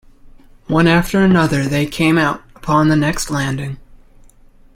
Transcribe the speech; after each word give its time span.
One 0.65 0.87
after 0.87 1.21
another 1.23 1.65
they 1.65 1.85
came 1.85 2.17
out 2.17 2.41
upon 2.55 2.87
the 2.87 2.95
next 2.95 3.29
landing. 3.29 3.77